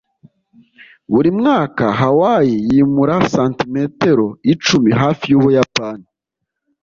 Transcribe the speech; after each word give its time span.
buri 1.11 1.29
mwaka, 1.39 1.85
hawaii 1.99 2.57
yimura 2.69 3.15
santimetero 3.33 4.25
icumi 4.53 4.89
hafi 5.01 5.23
yubuyapani 5.31 6.05